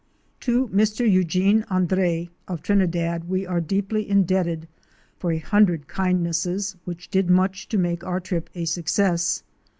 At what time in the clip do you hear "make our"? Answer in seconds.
7.77-8.19